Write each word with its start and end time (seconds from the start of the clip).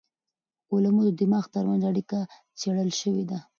کولمو 0.67 1.01
او 1.05 1.11
دماغ 1.21 1.45
ترمنځ 1.55 1.81
اړیکه 1.91 2.19
څېړل 2.59 2.89
شوې 3.01 3.23
ده. 3.29 3.39